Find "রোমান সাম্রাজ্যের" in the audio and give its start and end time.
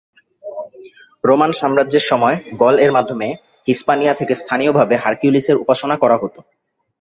1.23-2.05